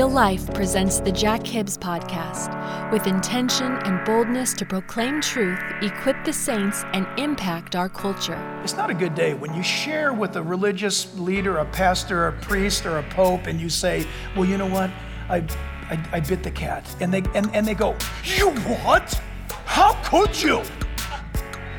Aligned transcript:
Real 0.00 0.08
Life 0.08 0.54
presents 0.54 0.98
the 1.00 1.12
Jack 1.12 1.46
Hibbs 1.46 1.76
Podcast 1.76 2.90
with 2.90 3.06
intention 3.06 3.72
and 3.84 4.02
boldness 4.06 4.54
to 4.54 4.64
proclaim 4.64 5.20
truth, 5.20 5.60
equip 5.82 6.24
the 6.24 6.32
saints, 6.32 6.84
and 6.94 7.06
impact 7.18 7.76
our 7.76 7.90
culture. 7.90 8.38
It's 8.64 8.72
not 8.72 8.88
a 8.88 8.94
good 8.94 9.14
day 9.14 9.34
when 9.34 9.52
you 9.52 9.62
share 9.62 10.14
with 10.14 10.36
a 10.36 10.42
religious 10.42 11.14
leader, 11.18 11.58
a 11.58 11.66
pastor, 11.66 12.28
a 12.28 12.32
priest, 12.32 12.86
or 12.86 12.96
a 12.96 13.02
pope, 13.10 13.46
and 13.46 13.60
you 13.60 13.68
say, 13.68 14.06
Well, 14.34 14.46
you 14.46 14.56
know 14.56 14.68
what? 14.68 14.88
I, 15.28 15.44
I, 15.90 16.02
I 16.12 16.20
bit 16.20 16.42
the 16.42 16.50
cat. 16.50 16.96
And 17.02 17.12
they, 17.12 17.22
and, 17.34 17.54
and 17.54 17.66
they 17.66 17.74
go, 17.74 17.94
You 18.24 18.52
what? 18.82 19.20
How 19.66 20.02
could 20.02 20.40
you? 20.40 20.62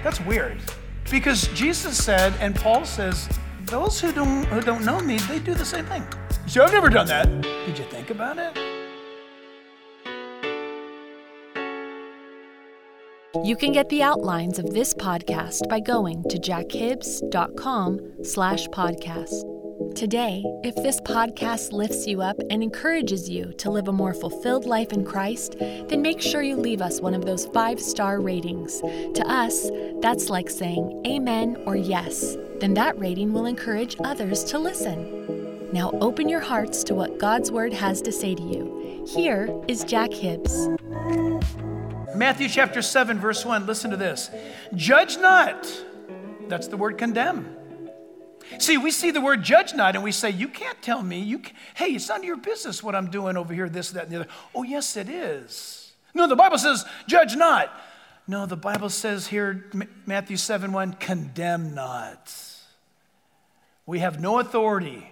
That's 0.03 0.21
weird. 0.21 0.59
Because 1.09 1.47
Jesus 1.55 1.97
said, 1.97 2.35
and 2.39 2.55
Paul 2.55 2.85
says, 2.85 3.27
those 3.65 3.99
who 3.99 4.11
don't, 4.11 4.45
who 4.45 4.61
don't 4.61 4.85
know 4.85 4.99
me, 4.99 5.17
they 5.17 5.39
do 5.39 5.55
the 5.55 5.65
same 5.65 5.85
thing. 5.85 6.03
So 6.47 6.63
I've 6.63 6.73
never 6.73 6.89
done 6.89 7.07
that. 7.07 7.27
Did 7.41 7.77
you 7.77 7.85
think 7.85 8.09
about 8.09 8.37
it? 8.37 8.57
You 13.45 13.55
can 13.55 13.71
get 13.71 13.87
the 13.89 14.03
outlines 14.03 14.59
of 14.59 14.71
this 14.73 14.93
podcast 14.93 15.67
by 15.69 15.79
going 15.79 16.23
to 16.29 16.37
jackhibbs.com 16.37 18.23
slash 18.23 18.67
podcast. 18.67 19.95
Today, 19.95 20.43
if 20.63 20.75
this 20.75 21.01
podcast 21.01 21.71
lifts 21.71 22.05
you 22.05 22.21
up 22.21 22.35
and 22.49 22.61
encourages 22.61 23.29
you 23.29 23.53
to 23.53 23.71
live 23.71 23.87
a 23.87 23.93
more 23.93 24.13
fulfilled 24.13 24.65
life 24.65 24.93
in 24.93 25.03
Christ, 25.05 25.55
then 25.59 26.01
make 26.01 26.21
sure 26.21 26.41
you 26.43 26.55
leave 26.55 26.81
us 26.81 27.01
one 27.01 27.13
of 27.13 27.25
those 27.25 27.47
five-star 27.47 28.19
ratings. 28.19 28.79
To 28.81 29.23
us, 29.25 29.71
that's 30.01 30.29
like 30.29 30.49
saying 30.49 31.01
amen 31.07 31.63
or 31.65 31.75
yes. 31.75 32.35
Then 32.59 32.73
that 32.75 32.99
rating 32.99 33.33
will 33.33 33.45
encourage 33.45 33.95
others 34.03 34.43
to 34.45 34.59
listen. 34.59 35.40
Now 35.73 35.91
open 36.01 36.27
your 36.27 36.41
hearts 36.41 36.83
to 36.85 36.93
what 36.93 37.17
God's 37.17 37.49
Word 37.49 37.71
has 37.71 38.01
to 38.01 38.11
say 38.11 38.35
to 38.35 38.41
you. 38.43 39.05
Here 39.07 39.49
is 39.69 39.85
Jack 39.85 40.11
Hibbs. 40.11 40.67
Matthew 42.13 42.49
chapter 42.49 42.81
7, 42.81 43.17
verse 43.19 43.45
1, 43.45 43.65
listen 43.65 43.89
to 43.91 43.97
this. 43.97 44.29
Judge 44.75 45.17
not. 45.17 45.65
That's 46.49 46.67
the 46.67 46.75
word 46.75 46.97
condemn. 46.97 47.55
See, 48.59 48.77
we 48.77 48.91
see 48.91 49.11
the 49.11 49.21
word 49.21 49.43
judge 49.43 49.73
not 49.73 49.95
and 49.95 50.03
we 50.03 50.11
say, 50.11 50.29
You 50.29 50.49
can't 50.49 50.81
tell 50.81 51.01
me. 51.01 51.21
You 51.21 51.41
hey, 51.75 51.91
it's 51.91 52.09
none 52.09 52.19
of 52.19 52.25
your 52.25 52.35
business 52.35 52.83
what 52.83 52.93
I'm 52.93 53.09
doing 53.09 53.37
over 53.37 53.53
here, 53.53 53.69
this, 53.69 53.91
that, 53.91 54.03
and 54.03 54.11
the 54.11 54.15
other. 54.21 54.29
Oh, 54.53 54.63
yes, 54.63 54.97
it 54.97 55.07
is. 55.07 55.93
No, 56.13 56.27
the 56.27 56.35
Bible 56.35 56.57
says, 56.57 56.83
Judge 57.07 57.37
not. 57.37 57.71
No, 58.27 58.45
the 58.45 58.57
Bible 58.57 58.89
says 58.89 59.27
here, 59.27 59.65
Matthew 60.05 60.35
7 60.35 60.73
1, 60.73 60.93
condemn 60.93 61.73
not. 61.73 62.35
We 63.85 63.99
have 63.99 64.19
no 64.19 64.39
authority 64.39 65.10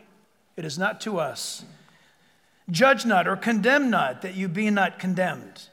it 0.59 0.65
is 0.65 0.77
not 0.77 1.01
to 1.01 1.19
us. 1.19 1.63
Judge 2.69 3.05
not 3.05 3.27
or 3.27 3.35
condemn 3.35 3.89
not, 3.89 4.21
that 4.21 4.35
you 4.35 4.47
be 4.47 4.69
not 4.69 4.99
condemned. 4.99 5.69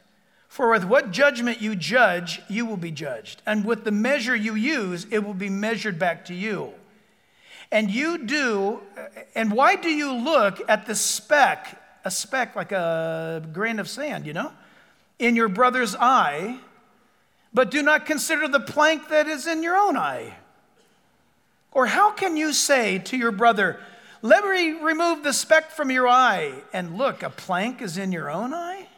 For 0.49 0.71
with 0.71 0.85
what 0.85 1.11
judgment 1.11 1.61
you 1.61 1.77
judge, 1.77 2.41
you 2.49 2.65
will 2.65 2.79
be 2.79 2.91
judged. 2.91 3.43
And 3.45 3.65
with 3.65 3.85
the 3.85 3.91
measure 3.91 4.35
you 4.35 4.55
use, 4.55 5.07
it 5.11 5.25
will 5.25 5.35
be 5.35 5.51
measured 5.51 5.99
back 5.99 6.25
to 6.27 6.35
you. 6.35 6.73
And 7.71 7.91
you 7.91 8.25
do, 8.25 8.81
uh, 8.97 9.03
and 9.35 9.53
why 9.53 9.77
do 9.77 9.91
you 9.91 10.15
look 10.15 10.63
at 10.69 10.87
the 10.87 10.95
speck, 10.95 11.83
a 12.05 12.11
speck 12.11 12.55
like 12.55 12.73
a 12.73 13.43
grain 13.53 13.81
of 13.81 13.89
sand, 13.89 14.25
you 14.25 14.33
know, 14.33 14.53
in 15.19 15.35
your 15.37 15.49
brother's 15.49 15.97
eye, 15.97 16.61
but 17.53 17.71
do 17.71 17.83
not 17.83 18.07
consider 18.07 18.47
the 18.47 18.61
plank 18.61 19.09
that 19.09 19.27
is 19.27 19.47
in 19.47 19.63
your 19.63 19.77
own 19.77 19.97
eye? 19.97 20.37
Or 21.73 21.87
how 21.87 22.13
can 22.13 22.37
you 22.37 22.53
say 22.53 22.99
to 23.01 23.17
your 23.17 23.33
brother, 23.33 23.81
let 24.27 24.45
me 24.45 24.73
remove 24.73 25.23
the 25.23 25.33
speck 25.33 25.71
from 25.71 25.91
your 25.91 26.09
eye. 26.09 26.53
And 26.73 26.99
look, 26.99 27.23
a 27.23 27.31
plank 27.31 27.81
is 27.81 27.97
in 27.97 28.13
your 28.13 28.31
own 28.31 28.53
eye? 28.53 28.89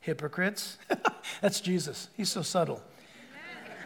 Hypocrites. 0.00 0.78
That's 1.40 1.60
Jesus. 1.60 2.08
He's 2.16 2.30
so 2.30 2.42
subtle. 2.42 2.82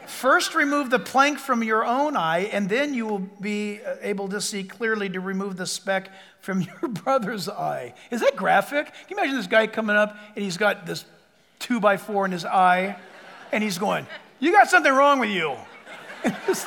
First, 0.07 0.55
remove 0.55 0.89
the 0.89 0.99
plank 0.99 1.39
from 1.39 1.63
your 1.63 1.85
own 1.85 2.17
eye, 2.17 2.49
and 2.51 2.69
then 2.69 2.95
you 2.95 3.07
will 3.07 3.19
be 3.19 3.81
uh, 3.87 3.97
able 4.01 4.29
to 4.29 4.41
see 4.41 4.65
clearly 4.65 5.11
to 5.11 5.21
remove 5.21 5.59
the 5.59 5.67
speck 5.67 6.11
from 6.41 6.63
your 6.83 6.89
brother's 6.89 7.49
eye. 7.49 7.95
Is 8.11 8.23
that 8.23 8.35
graphic? 8.35 8.87
Can 8.87 8.95
you 9.11 9.19
imagine 9.19 9.37
this 9.37 9.47
guy 9.47 9.67
coming 9.67 9.97
up 9.97 10.17
and 10.35 10.43
he's 10.43 10.57
got 10.57 10.87
this 10.87 11.05
two 11.59 11.79
by 11.79 11.99
four 11.99 12.25
in 12.25 12.33
his 12.33 12.47
eye, 12.47 12.97
and 13.53 13.63
he's 13.63 13.79
going, 13.79 14.07
You 14.41 14.51
got 14.51 14.71
something 14.71 14.93
wrong 14.93 15.21
with 15.21 15.31
you. 15.31 15.57
That's 16.25 16.65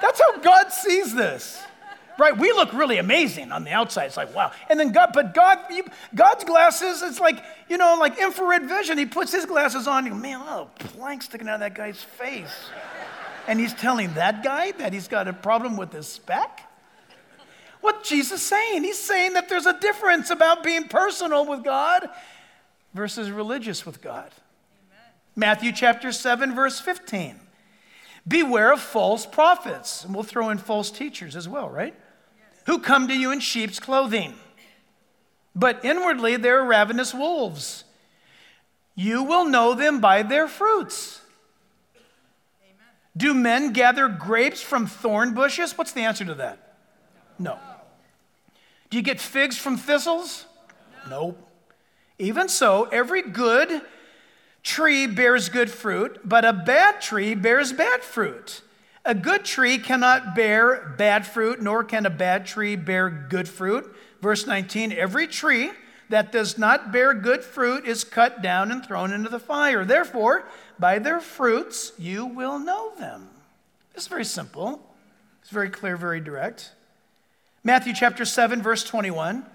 how 0.00 0.38
God 0.40 0.72
sees 0.72 1.14
this 1.14 1.60
right? 2.18 2.36
We 2.36 2.52
look 2.52 2.72
really 2.72 2.98
amazing 2.98 3.52
on 3.52 3.64
the 3.64 3.70
outside. 3.70 4.06
It's 4.06 4.16
like, 4.16 4.34
wow. 4.34 4.52
And 4.68 4.78
then 4.78 4.92
God, 4.92 5.10
but 5.14 5.34
God, 5.34 5.58
God's 6.14 6.44
glasses, 6.44 7.02
it's 7.02 7.20
like, 7.20 7.42
you 7.68 7.78
know, 7.78 7.96
like 7.98 8.18
infrared 8.18 8.68
vision. 8.68 8.98
He 8.98 9.06
puts 9.06 9.32
his 9.32 9.46
glasses 9.46 9.86
on, 9.86 10.06
and 10.06 10.20
man, 10.20 10.40
oh, 10.42 10.68
plank 10.78 11.22
sticking 11.22 11.48
out 11.48 11.54
of 11.54 11.60
that 11.60 11.74
guy's 11.74 12.02
face. 12.02 12.68
And 13.46 13.58
he's 13.58 13.72
telling 13.72 14.12
that 14.14 14.42
guy 14.42 14.72
that 14.72 14.92
he's 14.92 15.08
got 15.08 15.28
a 15.28 15.32
problem 15.32 15.76
with 15.76 15.92
his 15.92 16.06
speck? 16.06 16.64
What 17.80 18.02
Jesus 18.02 18.42
saying? 18.42 18.82
He's 18.82 18.98
saying 18.98 19.34
that 19.34 19.48
there's 19.48 19.66
a 19.66 19.78
difference 19.78 20.30
about 20.30 20.64
being 20.64 20.88
personal 20.88 21.46
with 21.46 21.62
God 21.64 22.08
versus 22.92 23.30
religious 23.30 23.86
with 23.86 24.02
God. 24.02 24.30
Amen. 24.90 25.12
Matthew 25.36 25.72
chapter 25.72 26.10
7, 26.10 26.54
verse 26.54 26.80
15. 26.80 27.38
Beware 28.26 28.72
of 28.72 28.80
false 28.80 29.24
prophets. 29.24 30.04
And 30.04 30.12
we'll 30.12 30.24
throw 30.24 30.50
in 30.50 30.58
false 30.58 30.90
teachers 30.90 31.36
as 31.36 31.48
well, 31.48 31.70
right? 31.70 31.94
Who 32.68 32.78
come 32.78 33.08
to 33.08 33.14
you 33.14 33.32
in 33.32 33.40
sheep's 33.40 33.80
clothing, 33.80 34.34
but 35.54 35.82
inwardly 35.82 36.36
they're 36.36 36.62
ravenous 36.62 37.14
wolves. 37.14 37.84
You 38.94 39.22
will 39.22 39.46
know 39.46 39.72
them 39.72 40.00
by 40.00 40.22
their 40.22 40.46
fruits. 40.46 41.22
Amen. 42.62 42.76
Do 43.16 43.32
men 43.32 43.72
gather 43.72 44.06
grapes 44.06 44.60
from 44.60 44.86
thorn 44.86 45.32
bushes? 45.32 45.78
What's 45.78 45.92
the 45.92 46.02
answer 46.02 46.26
to 46.26 46.34
that? 46.34 46.76
No. 47.38 47.54
no. 47.54 47.58
Do 48.90 48.98
you 48.98 49.02
get 49.02 49.18
figs 49.18 49.56
from 49.56 49.78
thistles? 49.78 50.44
No. 51.08 51.28
Nope. 51.28 51.48
Even 52.18 52.50
so, 52.50 52.84
every 52.92 53.22
good 53.22 53.80
tree 54.62 55.06
bears 55.06 55.48
good 55.48 55.70
fruit, 55.70 56.20
but 56.22 56.44
a 56.44 56.52
bad 56.52 57.00
tree 57.00 57.34
bears 57.34 57.72
bad 57.72 58.02
fruit. 58.02 58.60
A 59.08 59.14
good 59.14 59.46
tree 59.46 59.78
cannot 59.78 60.34
bear 60.34 60.94
bad 60.98 61.26
fruit, 61.26 61.62
nor 61.62 61.82
can 61.82 62.04
a 62.04 62.10
bad 62.10 62.44
tree 62.44 62.76
bear 62.76 63.08
good 63.08 63.48
fruit. 63.48 63.90
Verse 64.20 64.46
19 64.46 64.92
Every 64.92 65.26
tree 65.26 65.70
that 66.10 66.30
does 66.30 66.58
not 66.58 66.92
bear 66.92 67.14
good 67.14 67.42
fruit 67.42 67.86
is 67.86 68.04
cut 68.04 68.42
down 68.42 68.70
and 68.70 68.84
thrown 68.84 69.10
into 69.14 69.30
the 69.30 69.38
fire. 69.38 69.82
Therefore, 69.86 70.46
by 70.78 70.98
their 70.98 71.20
fruits 71.20 71.92
you 71.96 72.26
will 72.26 72.58
know 72.58 72.92
them. 72.98 73.30
It's 73.94 74.08
very 74.08 74.26
simple, 74.26 74.78
it's 75.40 75.50
very 75.50 75.70
clear, 75.70 75.96
very 75.96 76.20
direct. 76.20 76.72
Matthew 77.64 77.94
chapter 77.94 78.26
7, 78.26 78.60
verse 78.60 78.84
21. 78.84 79.46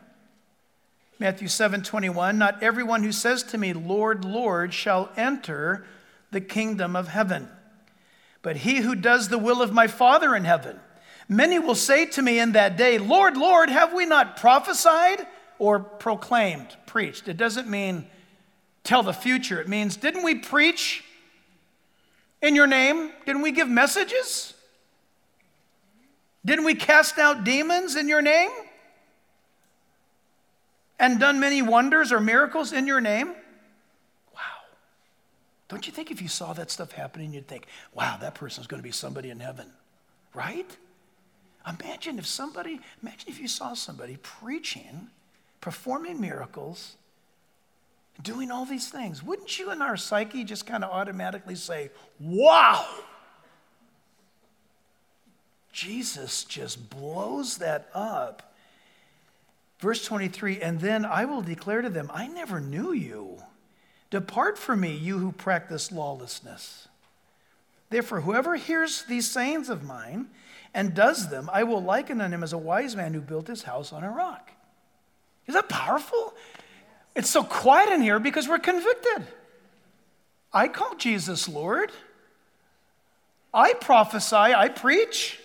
Matthew 1.19 1.47
7 1.47 1.83
21, 1.83 2.39
not 2.39 2.63
everyone 2.63 3.03
who 3.03 3.11
says 3.11 3.43
to 3.43 3.59
me, 3.59 3.71
Lord, 3.71 4.25
Lord, 4.25 4.73
shall 4.73 5.11
enter 5.15 5.85
the 6.31 6.41
kingdom 6.41 6.95
of 6.95 7.09
heaven 7.09 7.49
but 8.43 8.57
he 8.57 8.81
who 8.81 8.93
does 8.93 9.29
the 9.29 9.39
will 9.39 9.63
of 9.63 9.73
my 9.73 9.87
Father 9.87 10.35
in 10.35 10.43
heaven. 10.43 10.79
Many 11.27 11.57
will 11.57 11.75
say 11.75 12.05
to 12.07 12.21
me 12.21 12.37
in 12.37 12.51
that 12.51 12.77
day, 12.77 12.99
Lord, 12.99 13.37
Lord, 13.37 13.69
have 13.69 13.93
we 13.93 14.05
not 14.05 14.37
prophesied 14.37 15.25
or 15.57 15.79
proclaimed, 15.79 16.67
preached? 16.85 17.27
It 17.27 17.37
doesn't 17.37 17.69
mean 17.69 18.05
tell 18.83 19.01
the 19.01 19.13
future. 19.13 19.59
It 19.61 19.69
means, 19.69 19.95
didn't 19.95 20.23
we 20.23 20.35
preach 20.35 21.03
in 22.41 22.53
your 22.53 22.67
name? 22.67 23.11
Didn't 23.25 23.41
we 23.41 23.53
give 23.53 23.69
messages? 23.69 24.53
Didn't 26.45 26.65
we 26.65 26.75
cast 26.75 27.17
out 27.17 27.45
demons 27.45 27.95
in 27.95 28.09
your 28.09 28.21
name? 28.21 28.51
And 30.99 31.17
done 31.19 31.39
many 31.39 31.61
wonders 31.61 32.11
or 32.11 32.19
miracles 32.19 32.73
in 32.73 32.85
your 32.85 32.99
name? 32.99 33.33
Don't 35.73 35.87
you 35.87 35.91
think 35.91 36.11
if 36.11 36.21
you 36.21 36.27
saw 36.27 36.53
that 36.53 36.69
stuff 36.69 36.91
happening, 36.91 37.33
you'd 37.33 37.47
think, 37.47 37.65
wow, 37.95 38.15
that 38.21 38.35
person's 38.35 38.67
going 38.67 38.79
to 38.79 38.83
be 38.83 38.91
somebody 38.91 39.31
in 39.31 39.39
heaven, 39.39 39.65
right? 40.35 40.69
Imagine 41.67 42.19
if 42.19 42.27
somebody, 42.27 42.79
imagine 43.01 43.27
if 43.27 43.39
you 43.39 43.47
saw 43.47 43.73
somebody 43.73 44.19
preaching, 44.21 45.07
performing 45.61 46.21
miracles, 46.21 46.93
doing 48.21 48.51
all 48.51 48.65
these 48.65 48.89
things. 48.89 49.23
Wouldn't 49.23 49.57
you 49.57 49.71
in 49.71 49.81
our 49.81 49.97
psyche 49.97 50.43
just 50.43 50.67
kind 50.67 50.83
of 50.83 50.91
automatically 50.91 51.55
say, 51.55 51.89
wow? 52.19 52.85
Jesus 55.71 56.43
just 56.43 56.91
blows 56.91 57.57
that 57.57 57.89
up. 57.95 58.53
Verse 59.79 60.05
23, 60.05 60.61
and 60.61 60.79
then 60.79 61.03
I 61.03 61.25
will 61.25 61.41
declare 61.41 61.81
to 61.81 61.89
them, 61.89 62.11
I 62.13 62.27
never 62.27 62.59
knew 62.59 62.91
you. 62.91 63.41
Depart 64.13 64.59
from 64.59 64.81
me, 64.81 64.95
you 64.95 65.17
who 65.17 65.31
practice 65.31 65.91
lawlessness. 65.91 66.87
Therefore, 67.89 68.21
whoever 68.21 68.55
hears 68.55 69.05
these 69.05 69.27
sayings 69.27 69.69
of 69.69 69.81
mine 69.81 70.27
and 70.71 70.93
does 70.93 71.29
them, 71.29 71.49
I 71.51 71.63
will 71.63 71.81
liken 71.81 72.21
on 72.21 72.31
him 72.31 72.43
as 72.43 72.53
a 72.53 72.57
wise 72.59 72.95
man 72.95 73.15
who 73.15 73.21
built 73.21 73.47
his 73.47 73.63
house 73.63 73.91
on 73.91 74.03
a 74.03 74.11
rock. 74.11 74.51
Is 75.47 75.55
that 75.55 75.67
powerful? 75.67 76.35
It's 77.15 77.31
so 77.31 77.43
quiet 77.43 77.91
in 77.91 78.03
here 78.03 78.19
because 78.19 78.47
we're 78.47 78.59
convicted. 78.59 79.25
I 80.53 80.67
call 80.67 80.93
Jesus 80.93 81.49
Lord. 81.49 81.91
I 83.51 83.73
prophesy, 83.73 84.35
I 84.35 84.69
preach. 84.69 85.39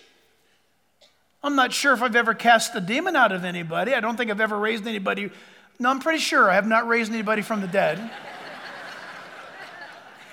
I'm 1.41 1.55
not 1.55 1.73
sure 1.73 1.93
if 1.93 2.03
I've 2.03 2.15
ever 2.15 2.35
cast 2.35 2.75
a 2.75 2.81
demon 2.81 3.15
out 3.15 3.31
of 3.31 3.45
anybody. 3.45 3.95
I 3.95 3.99
don't 3.99 4.15
think 4.15 4.29
I've 4.29 4.39
ever 4.39 4.59
raised 4.59 4.85
anybody. 4.85 5.31
No, 5.79 5.89
I'm 5.89 5.99
pretty 5.99 6.19
sure 6.19 6.51
I 6.51 6.53
have 6.53 6.67
not 6.67 6.87
raised 6.87 7.11
anybody 7.11 7.41
from 7.41 7.61
the 7.61 7.67
dead. 7.67 8.11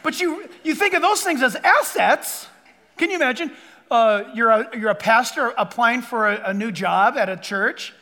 But 0.06 0.20
you, 0.20 0.48
you 0.62 0.76
think 0.76 0.94
of 0.94 1.02
those 1.02 1.22
things 1.22 1.42
as 1.42 1.56
assets. 1.56 2.46
Can 2.96 3.10
you 3.10 3.16
imagine? 3.16 3.50
Uh, 3.90 4.22
you're, 4.34 4.50
a, 4.50 4.78
you're 4.78 4.90
a 4.90 4.94
pastor 4.94 5.52
applying 5.58 6.00
for 6.00 6.28
a, 6.28 6.50
a, 6.50 6.54
new 6.54 6.70
job 6.70 7.16
at 7.16 7.28
a 7.28 7.36
church, 7.36 7.92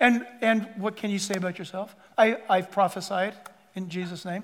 and, 0.00 0.26
and 0.40 0.68
what 0.74 0.96
can 0.96 1.12
you 1.12 1.20
say 1.20 1.34
about 1.36 1.60
yourself? 1.60 1.94
I, 2.18 2.38
I've 2.50 2.72
prophesied 2.72 3.34
in 3.76 3.88
Jesus' 3.90 4.24
name. 4.24 4.42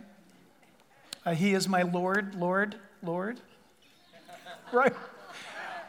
Uh, 1.26 1.34
he 1.34 1.54
is 1.54 1.68
my 1.68 1.82
Lord, 1.82 2.36
Lord, 2.36 2.76
Lord. 3.02 3.40
Right? 4.72 4.94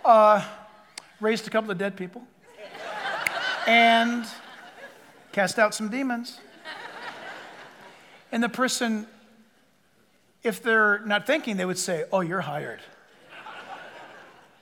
Uh, 0.03 0.43
raised 1.21 1.45
a 1.45 1.51
couple 1.51 1.69
of 1.69 1.77
dead 1.77 1.95
people 1.95 2.23
and 3.67 4.25
cast 5.31 5.59
out 5.59 5.75
some 5.75 5.89
demons. 5.89 6.39
And 8.31 8.41
the 8.41 8.49
person, 8.49 9.05
if 10.43 10.63
they're 10.63 10.99
not 11.05 11.27
thinking, 11.27 11.57
they 11.57 11.65
would 11.65 11.77
say, 11.77 12.05
Oh, 12.11 12.21
you're 12.21 12.41
hired. 12.41 12.79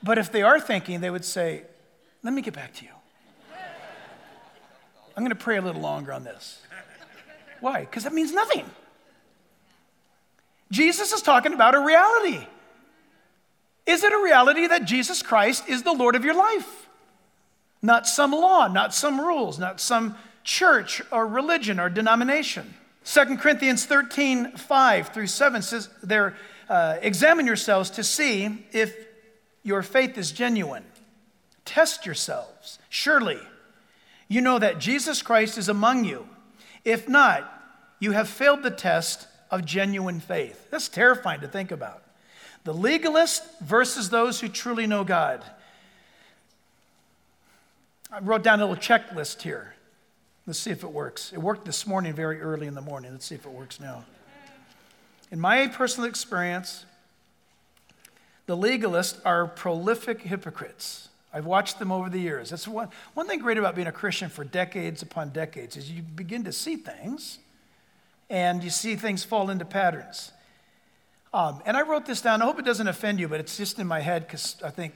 But 0.04 0.18
if 0.18 0.32
they 0.32 0.44
are 0.44 0.60
thinking, 0.60 1.02
they 1.02 1.10
would 1.10 1.26
say, 1.26 1.64
Let 2.24 2.34
me 2.34 2.42
get 2.42 2.54
back 2.54 2.74
to 2.76 2.86
you. 2.86 2.92
I'm 5.16 5.24
going 5.24 5.30
to 5.30 5.36
pray 5.36 5.58
a 5.58 5.62
little 5.62 5.82
longer 5.82 6.14
on 6.14 6.24
this. 6.24 6.62
Why? 7.60 7.82
Because 7.82 8.04
that 8.04 8.14
means 8.14 8.32
nothing. 8.32 8.70
Jesus 10.72 11.12
is 11.12 11.22
talking 11.22 11.54
about 11.54 11.74
a 11.74 11.80
reality. 11.80 12.46
Is 13.88 14.04
it 14.04 14.14
a 14.14 14.22
reality 14.24 14.68
that 14.68 14.86
Jesus 14.86 15.24
Christ 15.24 15.68
is 15.68 15.82
the 15.82 15.94
Lord 15.94 16.16
of 16.16 16.24
your 16.24 16.36
life? 16.36 16.88
Not 17.82 18.06
some 18.06 18.32
law, 18.32 18.68
not 18.68 18.94
some 18.94 19.20
rules, 19.20 19.58
not 19.58 19.80
some 19.80 20.18
church 20.44 21.02
or 21.12 21.26
religion 21.26 21.80
or 21.80 21.90
denomination. 21.90 22.76
2 23.08 23.38
Corinthians 23.38 23.86
13, 23.86 24.58
5 24.58 25.10
through 25.10 25.28
7 25.28 25.62
says 25.62 25.88
there, 26.04 26.36
uh, 26.68 26.98
examine 27.02 27.46
yourselves 27.48 27.90
to 27.92 28.04
see 28.04 28.66
if 28.74 28.94
your 29.64 29.82
faith 29.82 30.18
is 30.18 30.34
genuine. 30.34 30.84
Test 31.64 32.06
yourselves. 32.06 32.80
Surely 32.90 33.40
you 34.28 34.42
know 34.42 34.60
that 34.60 34.80
Jesus 34.80 35.22
Christ 35.22 35.58
is 35.58 35.70
among 35.70 36.04
you. 36.04 36.28
If 36.84 37.08
not, 37.08 37.50
you 38.00 38.12
have 38.12 38.28
failed 38.28 38.62
the 38.62 38.72
test 38.72 39.28
of 39.50 39.64
genuine 39.64 40.20
faith. 40.20 40.70
That's 40.70 40.90
terrifying 40.90 41.40
to 41.42 41.48
think 41.48 41.72
about. 41.72 42.04
The 42.66 42.74
legalist 42.74 43.44
versus 43.62 44.10
those 44.10 44.42
who 44.42 44.50
truly 44.50 44.86
know 44.86 45.06
God. 45.06 45.46
I 48.12 48.20
wrote 48.20 48.44
down 48.44 48.60
a 48.60 48.66
little 48.68 48.82
checklist 48.82 49.44
here. 49.44 49.76
Let's 50.48 50.60
see 50.60 50.72
if 50.72 50.84
it 50.84 50.92
works. 50.92 51.34
It 51.34 51.40
worked 51.40 51.66
this 51.66 51.86
morning, 51.86 52.14
very 52.14 52.40
early 52.40 52.68
in 52.68 52.74
the 52.74 52.82
morning. 52.82 53.12
Let's 53.12 53.26
see 53.26 53.36
if 53.36 53.46
it 53.46 53.52
works 53.52 53.82
now. 53.82 54.06
In 55.30 55.42
my 55.42 55.68
personal 55.68 56.10
experience, 56.10 56.86
the 58.46 58.56
legalists 58.56 59.20
are 59.26 59.46
prolific 59.46 60.22
hypocrites. 60.22 61.10
I've 61.34 61.46
watched 61.46 61.80
them 61.80 61.92
over 61.92 62.10
the 62.10 62.20
years. 62.20 62.50
That's 62.52 62.66
one, 62.66 62.88
one 63.14 63.28
thing 63.28 63.40
great 63.40 63.58
about 63.58 63.76
being 63.76 63.90
a 63.90 63.92
Christian 63.92 64.30
for 64.30 64.46
decades 64.46 65.02
upon 65.02 65.32
decades 65.32 65.76
is 65.76 65.92
you 65.92 66.02
begin 66.02 66.46
to 66.46 66.54
see 66.54 66.78
things 66.78 67.40
and 68.30 68.64
you 68.64 68.70
see 68.70 68.96
things 68.96 69.26
fall 69.26 69.50
into 69.50 69.66
patterns. 69.66 70.32
Um, 71.34 71.62
and 71.66 71.76
I 71.76 71.82
wrote 71.82 72.06
this 72.06 72.22
down. 72.22 72.42
I 72.42 72.46
hope 72.46 72.58
it 72.58 72.66
doesn't 72.66 72.88
offend 72.88 73.20
you, 73.20 73.28
but 73.28 73.42
it's 73.42 73.58
just 73.58 73.80
in 73.80 73.86
my 73.86 74.00
head 74.00 74.26
because 74.26 74.56
I 74.64 74.70
think 74.70 74.94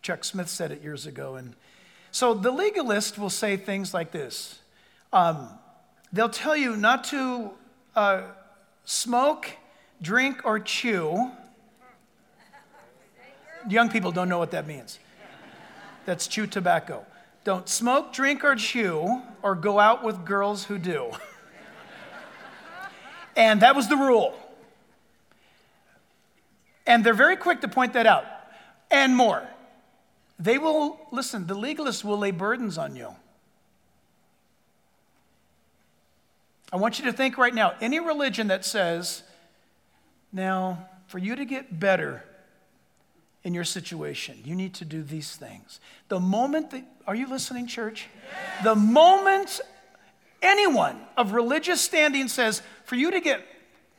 Chuck 0.00 0.24
Smith 0.24 0.48
said 0.48 0.72
it 0.72 0.82
years 0.82 1.04
ago. 1.04 1.36
And 1.36 1.54
so 2.10 2.32
the 2.32 2.50
legalist 2.50 3.18
will 3.18 3.28
say 3.28 3.58
things 3.58 3.92
like 3.92 4.10
this 4.10 4.60
um, 5.14 5.48
they'll 6.12 6.28
tell 6.28 6.56
you 6.56 6.76
not 6.76 7.04
to 7.04 7.52
uh, 7.94 8.22
smoke, 8.84 9.48
drink, 10.02 10.44
or 10.44 10.58
chew. 10.58 11.30
Young 13.70 13.88
people 13.88 14.12
don't 14.12 14.28
know 14.28 14.38
what 14.38 14.50
that 14.50 14.66
means. 14.66 14.98
That's 16.04 16.26
chew 16.26 16.46
tobacco. 16.46 17.06
Don't 17.44 17.68
smoke, 17.68 18.12
drink, 18.12 18.44
or 18.44 18.56
chew, 18.56 19.22
or 19.42 19.54
go 19.54 19.78
out 19.78 20.02
with 20.02 20.24
girls 20.24 20.64
who 20.64 20.78
do. 20.78 21.12
And 23.36 23.62
that 23.62 23.74
was 23.74 23.88
the 23.88 23.96
rule. 23.96 24.34
And 26.86 27.04
they're 27.04 27.14
very 27.14 27.36
quick 27.36 27.60
to 27.62 27.68
point 27.68 27.94
that 27.94 28.06
out 28.06 28.24
and 28.90 29.16
more. 29.16 29.46
They 30.38 30.58
will, 30.58 31.00
listen, 31.10 31.46
the 31.46 31.54
legalists 31.54 32.04
will 32.04 32.18
lay 32.18 32.32
burdens 32.32 32.76
on 32.76 32.96
you. 32.96 33.14
I 36.74 36.76
want 36.76 36.98
you 36.98 37.04
to 37.04 37.12
think 37.12 37.38
right 37.38 37.54
now 37.54 37.74
any 37.80 38.00
religion 38.00 38.48
that 38.48 38.64
says, 38.64 39.22
now, 40.32 40.88
for 41.06 41.18
you 41.18 41.36
to 41.36 41.44
get 41.44 41.78
better 41.78 42.24
in 43.44 43.54
your 43.54 43.62
situation, 43.62 44.40
you 44.44 44.56
need 44.56 44.74
to 44.74 44.84
do 44.84 45.04
these 45.04 45.36
things. 45.36 45.78
The 46.08 46.18
moment 46.18 46.72
that, 46.72 46.82
are 47.06 47.14
you 47.14 47.28
listening, 47.28 47.68
church? 47.68 48.08
Yes. 48.26 48.64
The 48.64 48.74
moment 48.74 49.60
anyone 50.42 51.00
of 51.16 51.30
religious 51.30 51.80
standing 51.80 52.26
says, 52.26 52.60
for 52.84 52.96
you 52.96 53.12
to 53.12 53.20
get 53.20 53.46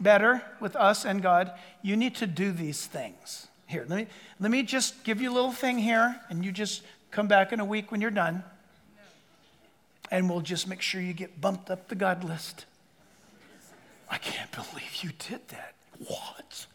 better 0.01 0.41
with 0.59 0.75
us 0.75 1.05
and 1.05 1.21
God, 1.21 1.53
you 1.81 1.95
need 1.95 2.15
to 2.15 2.27
do 2.27 2.51
these 2.51 2.85
things. 2.85 3.47
Here, 3.67 3.85
let 3.87 3.97
me, 3.99 4.07
let 4.41 4.51
me 4.51 4.63
just 4.63 5.05
give 5.05 5.21
you 5.21 5.31
a 5.31 5.33
little 5.33 5.53
thing 5.53 5.77
here, 5.77 6.19
and 6.29 6.43
you 6.43 6.51
just 6.51 6.83
come 7.09 7.29
back 7.29 7.53
in 7.53 7.61
a 7.61 7.65
week 7.65 7.89
when 7.89 8.01
you're 8.01 8.11
done, 8.11 8.43
and 10.11 10.29
we'll 10.29 10.41
just 10.41 10.67
make 10.67 10.81
sure 10.81 11.01
you 11.01 11.13
get 11.13 11.41
bumped 11.41 11.69
up 11.69 11.87
the 11.87 11.95
God 11.95 12.23
list. 12.23 12.65
I 14.09 14.17
can't 14.17 14.51
believe 14.51 15.03
you 15.03 15.11
did 15.17 15.47
that. 15.49 15.73
What? 16.07 16.67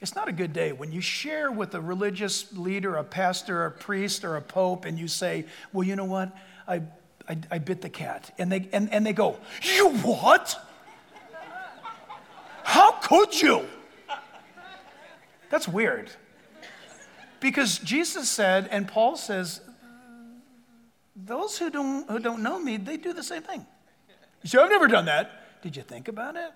It's 0.00 0.14
not 0.14 0.28
a 0.28 0.32
good 0.32 0.52
day 0.52 0.72
when 0.72 0.92
you 0.92 1.00
share 1.00 1.50
with 1.50 1.74
a 1.74 1.80
religious 1.80 2.52
leader, 2.52 2.96
a 2.96 3.04
pastor, 3.04 3.64
a 3.64 3.70
priest, 3.70 4.24
or 4.24 4.36
a 4.36 4.42
pope, 4.42 4.84
and 4.84 4.98
you 4.98 5.08
say, 5.08 5.46
Well, 5.72 5.86
you 5.86 5.96
know 5.96 6.04
what? 6.04 6.36
I, 6.68 6.82
I, 7.28 7.38
I 7.50 7.58
bit 7.58 7.80
the 7.80 7.88
cat. 7.88 8.34
And 8.38 8.52
they, 8.52 8.68
and, 8.72 8.92
and 8.92 9.06
they 9.06 9.14
go, 9.14 9.38
You 9.62 9.90
what? 9.98 10.60
How 12.62 12.92
could 12.92 13.40
you? 13.40 13.64
That's 15.50 15.68
weird. 15.68 16.10
Because 17.40 17.78
Jesus 17.78 18.28
said, 18.28 18.68
and 18.70 18.88
Paul 18.88 19.16
says, 19.16 19.60
those 21.16 21.58
who 21.58 21.70
don't, 21.70 22.08
who 22.10 22.18
don't 22.18 22.42
know 22.42 22.58
me, 22.58 22.76
they 22.76 22.98
do 22.98 23.12
the 23.12 23.22
same 23.22 23.42
thing. 23.42 23.66
You 24.42 24.50
say, 24.50 24.58
I've 24.58 24.70
never 24.70 24.86
done 24.86 25.06
that. 25.06 25.62
Did 25.62 25.76
you 25.76 25.82
think 25.82 26.08
about 26.08 26.36
it? 26.36 26.52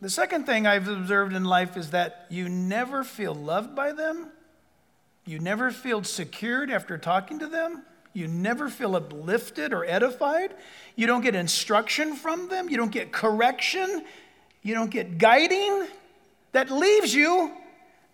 The 0.00 0.10
second 0.10 0.44
thing 0.44 0.66
I've 0.66 0.86
observed 0.86 1.34
in 1.34 1.44
life 1.44 1.78
is 1.78 1.90
that 1.92 2.26
you 2.28 2.48
never 2.48 3.02
feel 3.04 3.34
loved 3.34 3.74
by 3.74 3.92
them. 3.92 4.28
You 5.24 5.38
never 5.38 5.70
feel 5.70 6.04
secured 6.04 6.70
after 6.70 6.98
talking 6.98 7.38
to 7.38 7.46
them. 7.46 7.82
You 8.12 8.28
never 8.28 8.68
feel 8.68 8.94
uplifted 8.94 9.72
or 9.72 9.84
edified. 9.86 10.54
You 10.94 11.06
don't 11.06 11.22
get 11.22 11.34
instruction 11.34 12.14
from 12.14 12.48
them. 12.48 12.68
You 12.68 12.76
don't 12.76 12.92
get 12.92 13.12
correction. 13.12 14.04
You 14.62 14.74
don't 14.74 14.90
get 14.90 15.16
guiding. 15.16 15.86
That 16.52 16.70
leaves 16.70 17.14
you 17.14 17.50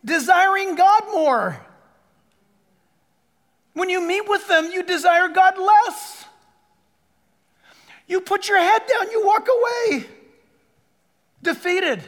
desiring 0.05 0.77
God 0.77 1.03
more. 1.12 1.67
When 3.75 3.89
you 3.89 4.00
meet 4.00 4.29
with 4.29 4.47
them, 4.49 4.71
you 4.73 4.83
desire 4.83 5.29
God 5.29 5.59
less. 5.59 6.25
You 8.07 8.21
put 8.21 8.49
your 8.49 8.59
head 8.59 8.83
down, 8.89 9.11
you 9.11 9.25
walk 9.25 9.49
away 9.49 10.07
defeated. 11.43 12.03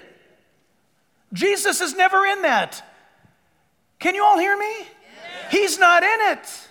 Jesus 1.33 1.81
is 1.81 1.95
never 1.95 2.25
in 2.27 2.43
that. 2.43 2.85
Can 3.99 4.15
you 4.15 4.25
all 4.25 4.39
hear 4.39 4.57
me? 4.57 4.87
He's 5.51 5.79
not 5.79 6.03
in 6.03 6.21
it. 6.33 6.69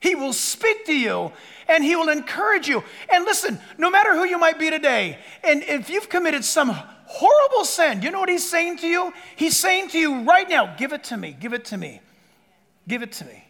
He 0.00 0.14
will 0.14 0.32
speak 0.32 0.86
to 0.86 0.94
you 0.94 1.32
and 1.66 1.82
he 1.82 1.96
will 1.96 2.08
encourage 2.08 2.68
you. 2.68 2.84
And 3.12 3.24
listen, 3.24 3.58
no 3.76 3.90
matter 3.90 4.14
who 4.14 4.24
you 4.24 4.38
might 4.38 4.58
be 4.58 4.70
today, 4.70 5.18
and 5.42 5.62
if 5.64 5.90
you've 5.90 6.08
committed 6.08 6.44
some 6.44 6.70
horrible 6.70 7.64
sin, 7.64 8.02
you 8.02 8.10
know 8.10 8.20
what 8.20 8.28
he's 8.28 8.48
saying 8.48 8.78
to 8.78 8.86
you? 8.86 9.12
He's 9.34 9.56
saying 9.56 9.88
to 9.88 9.98
you 9.98 10.22
right 10.22 10.48
now, 10.48 10.76
give 10.76 10.92
it 10.92 11.04
to 11.04 11.16
me, 11.16 11.36
give 11.38 11.52
it 11.52 11.64
to 11.66 11.76
me, 11.76 12.00
give 12.88 13.02
it 13.02 13.12
to 13.12 13.24
me, 13.24 13.44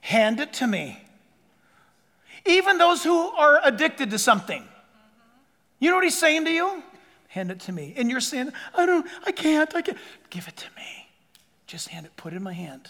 hand 0.00 0.40
it 0.40 0.52
to 0.54 0.66
me. 0.66 0.98
Even 2.46 2.78
those 2.78 3.04
who 3.04 3.28
are 3.30 3.60
addicted 3.62 4.10
to 4.10 4.18
something, 4.18 4.64
you 5.78 5.90
know 5.90 5.96
what 5.96 6.04
he's 6.04 6.18
saying 6.18 6.46
to 6.46 6.50
you? 6.50 6.82
Hand 7.28 7.50
it 7.50 7.60
to 7.60 7.72
me. 7.72 7.94
And 7.96 8.10
you're 8.10 8.20
saying, 8.20 8.52
I 8.74 8.86
don't, 8.86 9.06
I 9.26 9.32
can't, 9.32 9.74
I 9.74 9.82
can't. 9.82 9.98
Give 10.30 10.48
it 10.48 10.56
to 10.56 10.66
me. 10.76 11.08
Just 11.66 11.88
hand 11.88 12.06
it, 12.06 12.16
put 12.16 12.32
it 12.32 12.36
in 12.36 12.42
my 12.42 12.54
hand. 12.54 12.88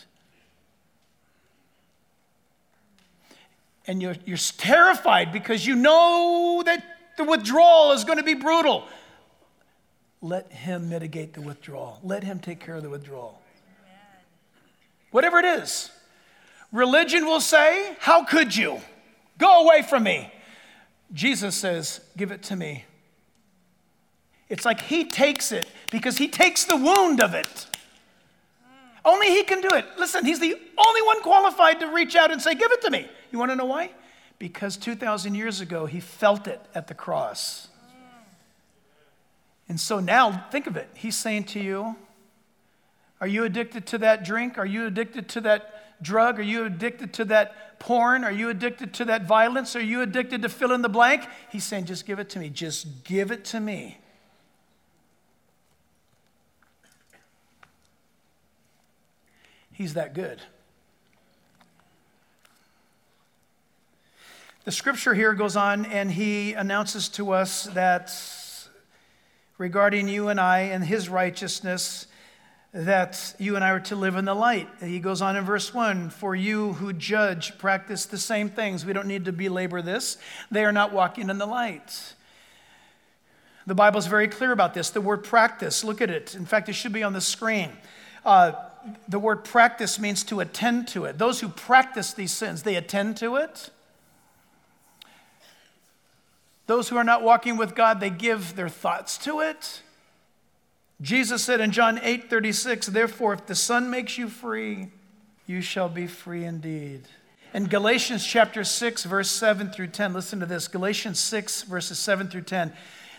and 3.88 4.02
you're, 4.02 4.16
you're 4.26 4.36
terrified 4.36 5.32
because 5.32 5.66
you 5.66 5.74
know 5.74 6.62
that 6.64 6.84
the 7.16 7.24
withdrawal 7.24 7.92
is 7.92 8.04
going 8.04 8.18
to 8.18 8.24
be 8.24 8.34
brutal. 8.34 8.86
Let 10.20 10.52
Him 10.52 10.90
mitigate 10.90 11.32
the 11.32 11.40
withdrawal, 11.40 11.98
let 12.04 12.22
Him 12.22 12.38
take 12.38 12.60
care 12.60 12.76
of 12.76 12.82
the 12.84 12.90
withdrawal. 12.90 13.40
Whatever 15.10 15.38
it 15.38 15.44
is. 15.44 15.90
Religion 16.72 17.24
will 17.24 17.40
say, 17.40 17.96
How 18.00 18.24
could 18.24 18.54
you? 18.54 18.80
Go 19.38 19.64
away 19.64 19.82
from 19.82 20.02
me. 20.02 20.32
Jesus 21.12 21.56
says, 21.56 22.00
Give 22.16 22.30
it 22.30 22.42
to 22.44 22.56
me. 22.56 22.84
It's 24.48 24.64
like 24.64 24.80
He 24.80 25.04
takes 25.04 25.52
it 25.52 25.66
because 25.90 26.18
He 26.18 26.28
takes 26.28 26.64
the 26.64 26.76
wound 26.76 27.20
of 27.20 27.34
it. 27.34 27.66
Only 29.04 29.28
He 29.28 29.44
can 29.44 29.60
do 29.60 29.70
it. 29.72 29.86
Listen, 29.98 30.24
He's 30.24 30.40
the 30.40 30.54
only 30.86 31.02
one 31.02 31.22
qualified 31.22 31.80
to 31.80 31.86
reach 31.86 32.16
out 32.16 32.30
and 32.30 32.40
say, 32.42 32.54
Give 32.54 32.70
it 32.70 32.82
to 32.82 32.90
me. 32.90 33.08
You 33.30 33.38
want 33.38 33.50
to 33.50 33.56
know 33.56 33.66
why? 33.66 33.90
Because 34.38 34.76
2,000 34.76 35.34
years 35.34 35.60
ago, 35.60 35.86
He 35.86 36.00
felt 36.00 36.46
it 36.46 36.60
at 36.74 36.86
the 36.86 36.94
cross. 36.94 37.68
And 39.68 39.78
so 39.78 40.00
now, 40.00 40.46
think 40.50 40.66
of 40.66 40.76
it. 40.76 40.88
He's 40.94 41.16
saying 41.16 41.44
to 41.44 41.60
you, 41.60 41.96
Are 43.20 43.26
you 43.26 43.44
addicted 43.44 43.86
to 43.86 43.98
that 43.98 44.24
drink? 44.24 44.58
Are 44.58 44.66
you 44.66 44.86
addicted 44.86 45.28
to 45.30 45.40
that 45.42 46.02
drug? 46.02 46.38
Are 46.38 46.42
you 46.42 46.64
addicted 46.64 47.12
to 47.14 47.24
that 47.26 47.78
porn? 47.80 48.24
Are 48.24 48.32
you 48.32 48.48
addicted 48.48 48.94
to 48.94 49.04
that 49.06 49.24
violence? 49.26 49.74
Are 49.74 49.80
you 49.80 50.02
addicted 50.02 50.42
to 50.42 50.48
fill 50.48 50.72
in 50.72 50.82
the 50.82 50.88
blank? 50.88 51.26
He's 51.50 51.64
saying, 51.64 51.86
Just 51.86 52.06
give 52.06 52.18
it 52.18 52.28
to 52.30 52.38
me. 52.38 52.50
Just 52.50 53.04
give 53.04 53.30
it 53.30 53.44
to 53.46 53.60
me. 53.60 53.98
He's 59.78 59.94
that 59.94 60.12
good. 60.12 60.42
The 64.64 64.72
scripture 64.72 65.14
here 65.14 65.34
goes 65.34 65.54
on, 65.54 65.86
and 65.86 66.10
he 66.10 66.52
announces 66.52 67.08
to 67.10 67.30
us 67.30 67.64
that 67.74 68.12
regarding 69.56 70.08
you 70.08 70.28
and 70.28 70.40
I 70.40 70.62
and 70.62 70.84
his 70.84 71.08
righteousness, 71.08 72.07
that 72.72 73.34
you 73.38 73.56
and 73.56 73.64
I 73.64 73.70
are 73.70 73.80
to 73.80 73.96
live 73.96 74.16
in 74.16 74.24
the 74.24 74.34
light. 74.34 74.68
He 74.80 74.98
goes 74.98 75.22
on 75.22 75.36
in 75.36 75.44
verse 75.44 75.72
1 75.72 76.10
For 76.10 76.34
you 76.34 76.74
who 76.74 76.92
judge 76.92 77.58
practice 77.58 78.06
the 78.06 78.18
same 78.18 78.48
things. 78.48 78.84
We 78.84 78.92
don't 78.92 79.06
need 79.06 79.24
to 79.24 79.32
belabor 79.32 79.82
this. 79.82 80.18
They 80.50 80.64
are 80.64 80.72
not 80.72 80.92
walking 80.92 81.30
in 81.30 81.38
the 81.38 81.46
light. 81.46 82.14
The 83.66 83.74
Bible 83.74 83.98
is 83.98 84.06
very 84.06 84.28
clear 84.28 84.52
about 84.52 84.74
this. 84.74 84.90
The 84.90 85.00
word 85.00 85.24
practice, 85.24 85.84
look 85.84 86.00
at 86.00 86.10
it. 86.10 86.34
In 86.34 86.46
fact, 86.46 86.68
it 86.68 86.72
should 86.72 86.92
be 86.92 87.02
on 87.02 87.12
the 87.12 87.20
screen. 87.20 87.70
Uh, 88.24 88.52
the 89.08 89.18
word 89.18 89.44
practice 89.44 89.98
means 89.98 90.24
to 90.24 90.40
attend 90.40 90.88
to 90.88 91.04
it. 91.04 91.18
Those 91.18 91.40
who 91.40 91.48
practice 91.48 92.12
these 92.12 92.32
sins, 92.32 92.62
they 92.62 92.76
attend 92.76 93.16
to 93.18 93.36
it. 93.36 93.70
Those 96.66 96.88
who 96.88 96.96
are 96.96 97.04
not 97.04 97.22
walking 97.22 97.56
with 97.56 97.74
God, 97.74 98.00
they 98.00 98.10
give 98.10 98.56
their 98.56 98.68
thoughts 98.68 99.16
to 99.18 99.40
it. 99.40 99.82
Jesus 101.00 101.44
said 101.44 101.60
in 101.60 101.70
John 101.70 102.00
8 102.02 102.28
36, 102.28 102.88
Therefore, 102.88 103.34
if 103.34 103.46
the 103.46 103.54
Son 103.54 103.88
makes 103.88 104.18
you 104.18 104.28
free, 104.28 104.88
you 105.46 105.60
shall 105.60 105.88
be 105.88 106.06
free 106.06 106.44
indeed. 106.44 107.02
In 107.54 107.66
Galatians 107.66 108.26
chapter 108.26 108.64
6, 108.64 109.04
verse 109.04 109.30
7 109.30 109.70
through 109.70 109.86
10, 109.88 110.12
listen 110.12 110.40
to 110.40 110.46
this 110.46 110.68
Galatians 110.68 111.18
6, 111.18 111.62
verses 111.62 111.98
7 111.98 112.28
through 112.28 112.42
10. 112.42 112.72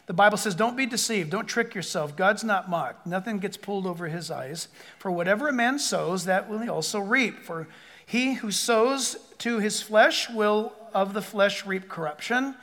The 0.05 0.13
Bible 0.13 0.37
says, 0.37 0.55
Don't 0.55 0.75
be 0.75 0.85
deceived. 0.85 1.29
Don't 1.29 1.47
trick 1.47 1.73
yourself. 1.73 2.15
God's 2.15 2.43
not 2.43 2.69
mocked. 2.69 3.07
Nothing 3.07 3.39
gets 3.39 3.57
pulled 3.57 3.87
over 3.87 4.07
his 4.07 4.29
eyes. 4.29 4.67
For 4.97 5.11
whatever 5.11 5.47
a 5.47 5.53
man 5.53 5.79
sows, 5.79 6.25
that 6.25 6.49
will 6.49 6.59
he 6.59 6.67
also 6.67 6.99
reap. 6.99 7.39
For 7.39 7.67
he 8.05 8.33
who 8.33 8.51
sows 8.51 9.17
to 9.39 9.59
his 9.59 9.81
flesh 9.81 10.29
will 10.29 10.73
of 10.93 11.13
the 11.13 11.21
flesh 11.21 11.65
reap 11.65 11.87
corruption. 11.87 12.55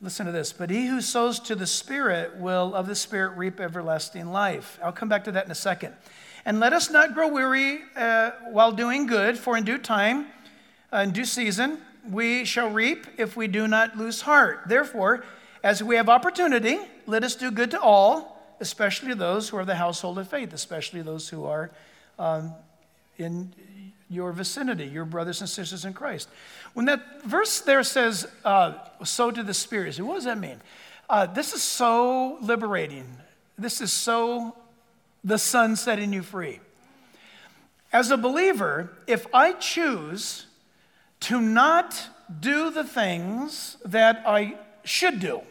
Listen 0.00 0.26
to 0.26 0.32
this. 0.32 0.52
But 0.52 0.70
he 0.70 0.86
who 0.86 1.00
sows 1.00 1.40
to 1.40 1.54
the 1.54 1.66
Spirit 1.66 2.36
will 2.36 2.74
of 2.74 2.86
the 2.86 2.94
Spirit 2.94 3.36
reap 3.36 3.60
everlasting 3.60 4.30
life. 4.32 4.78
I'll 4.82 4.92
come 4.92 5.08
back 5.08 5.24
to 5.24 5.32
that 5.32 5.46
in 5.46 5.50
a 5.50 5.54
second. 5.54 5.94
And 6.44 6.60
let 6.60 6.72
us 6.72 6.90
not 6.90 7.14
grow 7.14 7.28
weary 7.28 7.80
uh, 7.96 8.32
while 8.50 8.72
doing 8.72 9.06
good, 9.06 9.38
for 9.38 9.56
in 9.56 9.64
due 9.64 9.78
time, 9.78 10.26
uh, 10.92 10.98
in 10.98 11.12
due 11.12 11.24
season, 11.24 11.78
we 12.10 12.44
shall 12.44 12.70
reap 12.70 13.06
if 13.16 13.36
we 13.36 13.48
do 13.48 13.66
not 13.66 13.96
lose 13.96 14.20
heart. 14.20 14.64
Therefore, 14.66 15.24
as 15.62 15.82
we 15.82 15.96
have 15.96 16.10
opportunity, 16.10 16.78
let 17.06 17.24
us 17.24 17.34
do 17.34 17.50
good 17.50 17.70
to 17.70 17.80
all, 17.80 18.42
especially 18.60 19.14
those 19.14 19.48
who 19.48 19.56
are 19.56 19.64
the 19.64 19.76
household 19.76 20.18
of 20.18 20.28
faith, 20.28 20.52
especially 20.52 21.00
those 21.00 21.30
who 21.30 21.46
are 21.46 21.70
um, 22.18 22.52
in 23.16 23.52
your 24.08 24.32
vicinity, 24.32 24.84
your 24.86 25.04
brothers 25.04 25.40
and 25.40 25.48
sisters 25.48 25.84
in 25.84 25.92
Christ. 25.92 26.28
When 26.74 26.86
that 26.86 27.22
verse 27.22 27.60
there 27.60 27.82
says, 27.82 28.26
uh, 28.44 28.74
sow 29.04 29.30
to 29.30 29.42
the 29.42 29.54
Spirit, 29.54 29.98
what 30.00 30.14
does 30.14 30.24
that 30.24 30.38
mean? 30.38 30.60
Uh, 31.08 31.26
this 31.26 31.52
is 31.52 31.62
so 31.62 32.38
liberating. 32.40 33.06
This 33.58 33.80
is 33.80 33.92
so 33.92 34.56
the 35.22 35.38
Son 35.38 35.76
setting 35.76 36.12
you 36.12 36.22
free. 36.22 36.60
As 37.92 38.10
a 38.10 38.16
believer, 38.16 38.92
if 39.06 39.26
I 39.32 39.52
choose 39.52 40.46
to 41.20 41.40
not 41.40 42.08
do 42.40 42.70
the 42.70 42.84
things 42.84 43.76
that 43.84 44.22
I 44.26 44.56
should 44.84 45.20
do, 45.20 45.42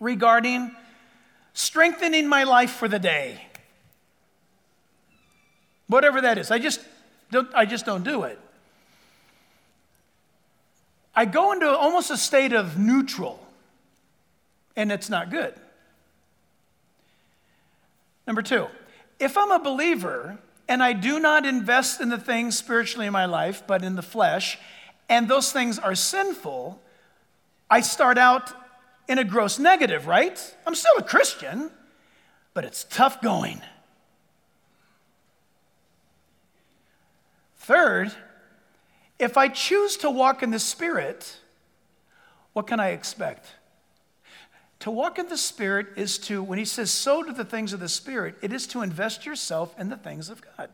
regarding 0.00 0.74
strengthening 1.52 2.28
my 2.28 2.44
life 2.44 2.70
for 2.70 2.88
the 2.88 2.98
day. 2.98 3.40
Whatever 5.88 6.20
that 6.20 6.38
is. 6.38 6.50
I 6.50 6.58
just 6.58 6.80
don't, 7.30 7.48
I 7.54 7.66
just 7.66 7.84
don't 7.84 8.04
do 8.04 8.22
it. 8.22 8.38
I 11.14 11.24
go 11.24 11.52
into 11.52 11.68
almost 11.68 12.10
a 12.10 12.16
state 12.16 12.52
of 12.52 12.78
neutral, 12.78 13.44
and 14.76 14.92
it's 14.92 15.10
not 15.10 15.30
good. 15.30 15.54
Number 18.26 18.42
two, 18.42 18.68
if 19.18 19.36
I'm 19.36 19.50
a 19.50 19.58
believer 19.58 20.38
and 20.68 20.82
I 20.82 20.92
do 20.92 21.18
not 21.18 21.46
invest 21.46 22.00
in 22.00 22.10
the 22.10 22.18
things 22.18 22.56
spiritually 22.56 23.06
in 23.06 23.12
my 23.12 23.24
life, 23.24 23.62
but 23.66 23.82
in 23.82 23.96
the 23.96 24.02
flesh, 24.02 24.58
and 25.08 25.28
those 25.28 25.50
things 25.50 25.78
are 25.78 25.94
sinful, 25.94 26.80
I 27.70 27.80
start 27.80 28.18
out 28.18 28.52
in 29.08 29.18
a 29.18 29.24
gross 29.24 29.58
negative, 29.58 30.06
right? 30.06 30.54
I'm 30.66 30.74
still 30.74 30.96
a 30.98 31.02
Christian, 31.02 31.70
but 32.54 32.64
it's 32.64 32.84
tough 32.84 33.20
going. 33.22 33.60
Third, 37.68 38.12
if 39.18 39.36
I 39.36 39.48
choose 39.48 39.98
to 39.98 40.10
walk 40.10 40.42
in 40.42 40.50
the 40.50 40.58
Spirit, 40.58 41.36
what 42.54 42.66
can 42.66 42.80
I 42.80 42.92
expect? 42.92 43.46
To 44.80 44.90
walk 44.90 45.18
in 45.18 45.28
the 45.28 45.36
Spirit 45.36 45.88
is 45.94 46.16
to, 46.20 46.42
when 46.42 46.58
he 46.58 46.64
says 46.64 46.90
sow 46.90 47.22
to 47.22 47.30
the 47.30 47.44
things 47.44 47.74
of 47.74 47.80
the 47.80 47.88
Spirit, 47.90 48.36
it 48.40 48.54
is 48.54 48.66
to 48.68 48.80
invest 48.80 49.26
yourself 49.26 49.78
in 49.78 49.90
the 49.90 49.98
things 49.98 50.30
of 50.30 50.40
God. 50.56 50.70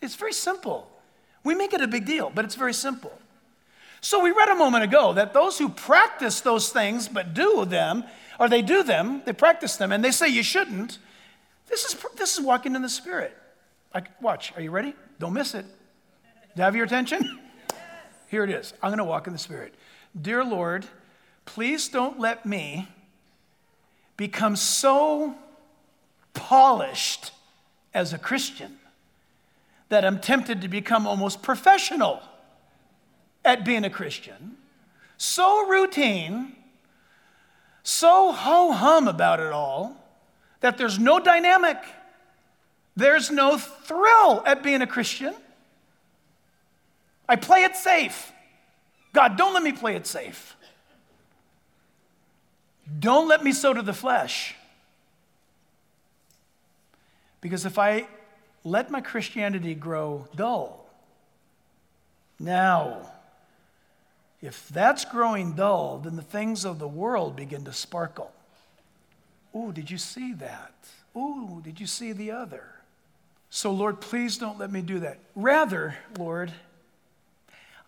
It's 0.00 0.14
very 0.14 0.32
simple. 0.32 0.90
We 1.44 1.54
make 1.54 1.74
it 1.74 1.82
a 1.82 1.86
big 1.86 2.06
deal, 2.06 2.32
but 2.34 2.46
it's 2.46 2.54
very 2.54 2.72
simple. 2.72 3.12
So 4.00 4.24
we 4.24 4.30
read 4.30 4.48
a 4.48 4.54
moment 4.54 4.84
ago 4.84 5.12
that 5.12 5.34
those 5.34 5.58
who 5.58 5.68
practice 5.68 6.40
those 6.40 6.70
things 6.70 7.06
but 7.06 7.34
do 7.34 7.66
them, 7.66 8.04
or 8.40 8.48
they 8.48 8.62
do 8.62 8.82
them, 8.82 9.20
they 9.26 9.34
practice 9.34 9.76
them, 9.76 9.92
and 9.92 10.02
they 10.02 10.10
say 10.10 10.28
you 10.28 10.42
shouldn't, 10.42 10.96
this 11.68 11.84
is, 11.84 12.02
this 12.16 12.38
is 12.38 12.40
walking 12.42 12.74
in 12.74 12.80
the 12.80 12.88
Spirit. 12.88 13.36
Like, 13.94 14.08
watch, 14.20 14.52
are 14.56 14.62
you 14.62 14.70
ready? 14.70 14.94
Don't 15.18 15.32
miss 15.32 15.54
it. 15.54 15.66
Do 16.56 16.62
I 16.62 16.64
have 16.64 16.76
your 16.76 16.84
attention? 16.84 17.38
Here 18.28 18.44
it 18.44 18.50
is. 18.50 18.72
I'm 18.82 18.88
going 18.88 18.98
to 18.98 19.04
walk 19.04 19.26
in 19.26 19.32
the 19.32 19.38
Spirit. 19.38 19.74
Dear 20.20 20.44
Lord, 20.44 20.86
please 21.44 21.88
don't 21.88 22.18
let 22.18 22.46
me 22.46 22.88
become 24.16 24.56
so 24.56 25.34
polished 26.34 27.32
as 27.94 28.12
a 28.12 28.18
Christian 28.18 28.78
that 29.88 30.04
I'm 30.04 30.20
tempted 30.20 30.62
to 30.62 30.68
become 30.68 31.06
almost 31.06 31.42
professional 31.42 32.22
at 33.44 33.64
being 33.64 33.84
a 33.84 33.90
Christian, 33.90 34.56
so 35.18 35.66
routine, 35.66 36.56
so 37.82 38.32
ho 38.32 38.72
hum 38.72 39.08
about 39.08 39.40
it 39.40 39.52
all, 39.52 39.96
that 40.60 40.78
there's 40.78 40.98
no 40.98 41.18
dynamic, 41.18 41.76
there's 42.96 43.30
no 43.30 43.58
thrill 43.58 44.42
at 44.44 44.62
being 44.62 44.82
a 44.82 44.86
Christian. 44.86 45.34
I 47.28 47.36
play 47.36 47.64
it 47.64 47.76
safe. 47.76 48.32
God, 49.12 49.36
don't 49.36 49.54
let 49.54 49.62
me 49.62 49.72
play 49.72 49.96
it 49.96 50.06
safe. 50.06 50.56
Don't 52.98 53.28
let 53.28 53.42
me 53.42 53.52
sow 53.52 53.72
to 53.72 53.82
the 53.82 53.92
flesh. 53.92 54.54
Because 57.40 57.64
if 57.64 57.78
I 57.78 58.06
let 58.64 58.90
my 58.90 59.00
Christianity 59.00 59.74
grow 59.74 60.28
dull, 60.36 60.82
now, 62.38 63.08
if 64.40 64.68
that's 64.68 65.04
growing 65.04 65.52
dull, 65.52 65.98
then 65.98 66.16
the 66.16 66.22
things 66.22 66.64
of 66.64 66.78
the 66.78 66.88
world 66.88 67.36
begin 67.36 67.64
to 67.64 67.72
sparkle. 67.72 68.32
Oh, 69.54 69.70
did 69.70 69.90
you 69.90 69.98
see 69.98 70.32
that? 70.34 70.74
Oh, 71.14 71.60
did 71.62 71.78
you 71.78 71.86
see 71.86 72.12
the 72.12 72.30
other? 72.32 72.64
So, 73.54 73.70
Lord, 73.70 74.00
please 74.00 74.38
don't 74.38 74.58
let 74.58 74.72
me 74.72 74.80
do 74.80 75.00
that. 75.00 75.18
Rather, 75.34 75.94
Lord, 76.18 76.54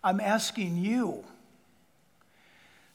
I'm 0.04 0.21
asking 0.21 0.76
you 0.76 1.25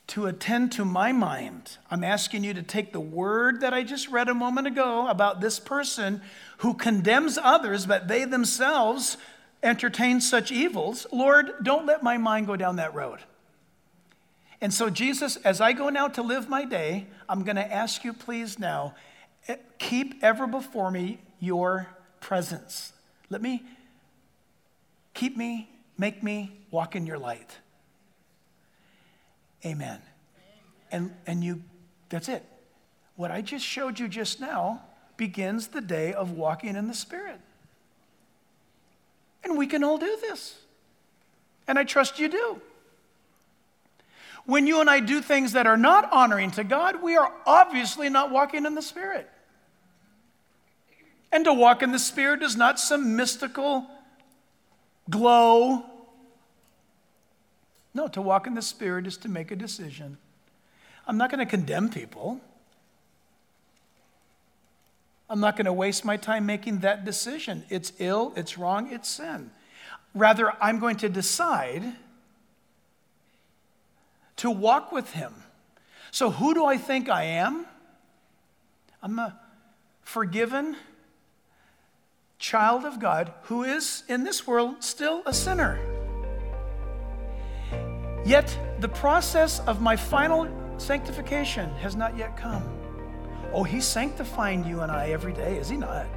to 0.06 0.28
attend 0.28 0.72
to 0.74 0.86
my 0.86 1.12
mind. 1.12 1.78
I'm 1.90 2.04
asking 2.04 2.44
you 2.44 2.54
to 2.54 2.62
take 2.62 2.94
the 2.94 3.00
word 3.00 3.62
that 3.62 3.74
I 3.74 3.82
just 3.82 4.10
read 4.10 4.30
a 4.30 4.36
moment 4.36 4.68
ago 4.68 5.08
about 5.08 5.42
this 5.42 5.60
person 5.60 6.22
who 6.60 6.76
condemns 6.76 7.40
others, 7.42 7.88
but 7.88 8.08
they 8.08 8.24
themselves 8.24 9.18
entertain 9.64 10.22
such 10.22 10.52
evils. 10.52 11.08
Lord, 11.12 11.52
don't 11.64 11.88
let 11.88 12.04
my 12.04 12.18
mind 12.18 12.46
go 12.46 12.56
down 12.56 12.76
that 12.76 12.94
road. 12.94 13.18
And 14.62 14.72
so, 14.72 14.92
Jesus, 14.92 15.38
as 15.38 15.60
I 15.60 15.74
go 15.74 15.90
now 15.90 16.08
to 16.10 16.22
live 16.22 16.48
my 16.48 16.66
day, 16.66 17.08
I'm 17.28 17.44
going 17.44 17.56
to 17.56 17.74
ask 17.74 18.04
you, 18.04 18.14
please, 18.14 18.60
now, 18.60 18.94
eh, 19.48 19.56
keep 19.80 20.24
ever 20.24 20.46
before 20.46 20.92
me 20.92 21.18
your 21.40 21.88
presence. 22.30 22.94
Let 23.32 23.42
me 23.42 23.64
keep 25.16 25.36
me, 25.36 25.68
make 25.98 26.22
me 26.22 26.52
walk 26.70 26.96
in 26.96 27.08
your 27.08 27.18
light. 27.18 27.58
Amen. 29.66 30.00
And, 30.92 31.12
and 31.26 31.44
you, 31.44 31.64
that's 32.10 32.30
it. 32.30 32.46
What 33.16 33.32
I 33.32 33.42
just 33.42 33.66
showed 33.66 33.98
you 33.98 34.08
just 34.08 34.40
now 34.40 34.84
begins 35.18 35.70
the 35.70 35.82
day 35.82 36.14
of 36.14 36.34
walking 36.34 36.76
in 36.76 36.88
the 36.88 36.94
Spirit. 36.94 37.40
And 39.44 39.58
we 39.58 39.66
can 39.66 39.84
all 39.84 39.98
do 39.98 40.16
this. 40.22 40.56
And 41.68 41.80
I 41.80 41.84
trust 41.84 42.20
you 42.20 42.30
do. 42.30 42.62
When 44.46 44.68
you 44.68 44.82
and 44.82 44.90
I 44.90 45.00
do 45.00 45.20
things 45.24 45.54
that 45.54 45.66
are 45.66 45.78
not 45.78 46.08
honoring 46.14 46.52
to 46.52 46.64
God, 46.64 47.02
we 47.02 47.18
are 47.18 47.34
obviously 47.48 48.08
not 48.08 48.30
walking 48.30 48.68
in 48.68 48.76
the 48.76 48.84
Spirit. 48.84 49.28
And 51.32 51.46
to 51.46 51.54
walk 51.54 51.84
in 51.84 51.92
the 51.92 52.00
Spirit 52.00 52.42
is 52.42 52.56
not 52.56 52.80
some 52.80 53.16
mystical 53.16 53.86
glow 55.10 55.86
no, 57.94 58.08
to 58.08 58.22
walk 58.22 58.48
in 58.48 58.54
the 58.54 58.62
Spirit 58.62 59.08
is 59.08 59.18
to 59.18 59.30
make 59.30 59.52
a 59.52 59.56
decision. 59.56 60.18
I'm 61.08 61.18
not 61.18 61.32
going 61.32 61.40
to 61.40 61.46
condemn 61.46 61.90
people. 61.90 62.40
I'm 65.30 65.40
not 65.40 65.56
going 65.56 65.66
to 65.66 65.74
waste 65.74 66.06
my 66.06 66.18
time 66.18 66.46
making 66.46 66.80
that 66.80 67.04
decision. 67.04 67.64
It's 67.70 67.94
ill, 68.00 68.34
it's 68.36 68.58
wrong, 68.58 68.92
it's 68.92 69.10
sin. 69.10 69.52
Rather, 70.14 70.54
I'm 70.62 70.80
going 70.80 70.98
to 70.98 71.10
decide 71.10 71.84
to 74.38 74.50
walk 74.50 74.92
with 74.92 75.12
Him. 75.12 75.34
So, 76.12 76.32
who 76.32 76.54
do 76.54 76.66
I 76.66 76.78
think 76.78 77.10
I 77.10 77.24
am? 77.24 77.66
I'm 79.04 79.20
a 79.20 79.40
forgiven 80.02 80.76
child 82.40 82.86
of 82.86 83.00
God 83.00 83.34
who 83.44 83.64
is 83.64 84.04
in 84.08 84.24
this 84.24 84.48
world 84.48 84.82
still 84.82 85.22
a 85.26 85.34
sinner. 85.34 85.78
Yet 88.26 88.58
the 88.80 88.88
process 88.88 89.60
of 89.68 89.82
my 89.82 89.98
final 89.98 90.48
sanctification 90.78 91.70
has 91.76 91.98
not 91.98 92.18
yet 92.18 92.38
come. 92.38 92.64
Oh, 93.52 93.64
He's 93.64 93.86
sanctifying 93.86 94.64
you 94.64 94.82
and 94.82 94.92
I 94.92 95.10
every 95.10 95.34
day, 95.34 95.58
is 95.58 95.68
He 95.68 95.76
not? 95.76 96.08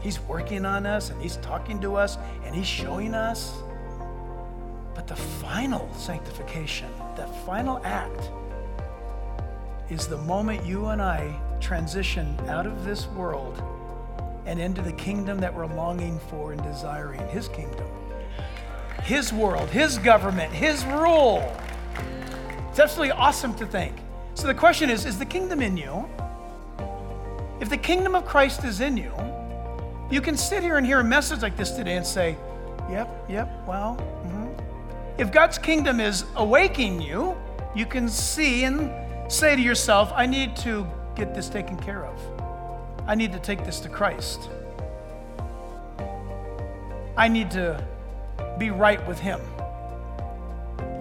He's 0.00 0.18
working 0.20 0.64
on 0.64 0.84
us 0.84 1.10
and 1.10 1.22
He's 1.22 1.36
talking 1.36 1.80
to 1.80 1.94
us 1.94 2.18
and 2.44 2.54
He's 2.54 2.66
showing 2.66 3.14
us. 3.14 3.52
But 4.94 5.06
the 5.06 5.16
final 5.16 5.88
sanctification, 5.94 6.90
that 7.16 7.28
final 7.46 7.80
act, 7.84 8.30
is 9.90 10.08
the 10.08 10.18
moment 10.18 10.66
you 10.66 10.86
and 10.86 11.00
I 11.00 11.38
transition 11.60 12.36
out 12.48 12.66
of 12.66 12.84
this 12.84 13.06
world 13.08 13.62
and 14.46 14.60
into 14.60 14.80
the 14.80 14.92
kingdom 14.92 15.38
that 15.40 15.52
we're 15.52 15.66
longing 15.66 16.18
for 16.30 16.52
and 16.52 16.62
desiring, 16.62 17.26
His 17.28 17.48
kingdom. 17.48 17.86
His 19.02 19.32
world, 19.32 19.68
His 19.68 19.98
government, 19.98 20.52
His 20.52 20.84
rule. 20.86 21.52
It's 22.70 22.78
absolutely 22.78 23.12
awesome 23.12 23.54
to 23.56 23.66
think. 23.66 23.94
So 24.34 24.46
the 24.46 24.54
question 24.54 24.90
is 24.90 25.04
is 25.04 25.18
the 25.18 25.24
kingdom 25.24 25.60
in 25.60 25.76
you? 25.76 26.08
If 27.60 27.70
the 27.70 27.76
kingdom 27.76 28.14
of 28.14 28.26
Christ 28.26 28.64
is 28.64 28.80
in 28.80 28.96
you, 28.96 29.12
you 30.10 30.20
can 30.20 30.36
sit 30.36 30.62
here 30.62 30.76
and 30.76 30.86
hear 30.86 31.00
a 31.00 31.04
message 31.04 31.42
like 31.42 31.56
this 31.56 31.70
today 31.70 31.96
and 31.96 32.06
say, 32.06 32.36
Yep, 32.90 33.26
yep, 33.28 33.50
well, 33.66 33.96
mm-hmm. 33.96 35.20
if 35.20 35.32
God's 35.32 35.58
kingdom 35.58 35.98
is 35.98 36.24
awakening 36.36 37.02
you, 37.02 37.36
you 37.74 37.84
can 37.84 38.08
see 38.08 38.64
and 38.64 38.92
say 39.32 39.56
to 39.56 39.62
yourself, 39.62 40.12
I 40.14 40.26
need 40.26 40.54
to 40.58 40.86
get 41.16 41.34
this 41.34 41.48
taken 41.48 41.76
care 41.78 42.04
of. 42.04 42.35
I 43.08 43.14
need 43.14 43.32
to 43.32 43.38
take 43.38 43.64
this 43.64 43.78
to 43.80 43.88
Christ. 43.88 44.50
I 47.16 47.28
need 47.28 47.52
to 47.52 47.82
be 48.58 48.70
right 48.70 49.04
with 49.06 49.18
Him. 49.20 49.40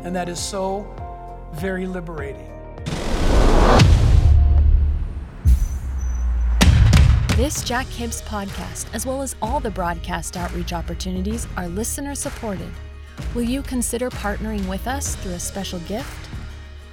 And 0.04 0.16
that 0.16 0.30
is 0.30 0.40
so 0.40 0.86
very 1.54 1.88
liberating. 1.88 2.52
This 7.36 7.64
Jack 7.64 7.88
Hibbs 7.88 8.22
podcast, 8.22 8.86
as 8.94 9.06
well 9.06 9.22
as 9.22 9.36
all 9.42 9.60
the 9.60 9.72
broadcast 9.72 10.38
outreach 10.38 10.74
opportunities, 10.74 11.48
are 11.58 11.68
listener 11.68 12.14
supported. 12.14 12.72
Will 13.34 13.44
you 13.44 13.64
consider 13.64 14.10
partnering 14.12 14.66
with 14.70 14.88
us 14.88 15.16
through 15.16 15.34
a 15.34 15.40
special 15.40 15.80
gift? 15.80 16.30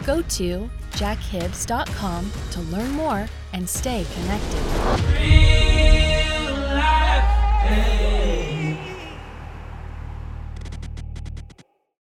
Go 0.04 0.22
to 0.22 0.70
jackhibbs.com 0.92 2.32
to 2.50 2.60
learn 2.60 2.90
more 2.92 3.28
and 3.52 3.68
stay 3.68 4.06
connected. 4.14 4.62